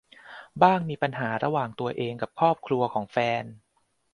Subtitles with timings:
[0.61, 3.43] บ้างมีปัญหาระหว่างตัวเองกับครอบครัวของแฟน